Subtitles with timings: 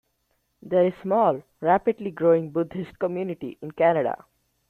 [0.63, 4.25] There is a small, rapidly growing Buddhist community in Canada.